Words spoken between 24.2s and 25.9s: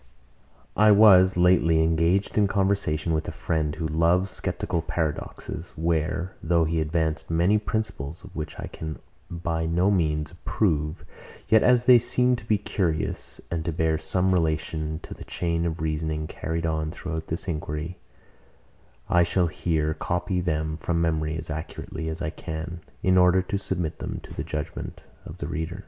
to the judgement of the reader.